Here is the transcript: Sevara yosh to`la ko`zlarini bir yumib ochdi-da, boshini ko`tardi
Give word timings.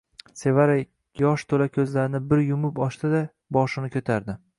Sevara 0.39 0.77
yosh 1.19 1.43
to`la 1.53 1.67
ko`zlarini 1.75 2.21
bir 2.31 2.41
yumib 2.45 2.81
ochdi-da, 2.87 3.21
boshini 3.59 3.93
ko`tardi 3.97 4.37